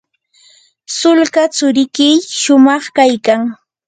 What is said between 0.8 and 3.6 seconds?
sulka tsurikiy shumaq kaykan.